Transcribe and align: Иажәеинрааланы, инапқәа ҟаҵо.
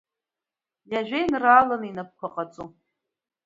Иажәеинрааланы, 0.91 1.85
инапқәа 1.87 2.27
ҟаҵо. 2.33 2.63